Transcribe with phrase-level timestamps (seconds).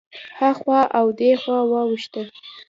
[0.39, 2.21] هخوا او دېخوا واوښته.